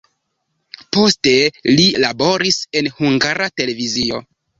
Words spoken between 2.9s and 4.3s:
Hungara Televizio.